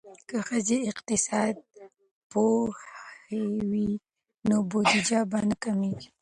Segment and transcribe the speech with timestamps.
[0.29, 1.55] که ښځې اقتصاد
[2.31, 3.89] پوهې وي
[4.49, 6.09] نو بودیجه به نه کمیږي.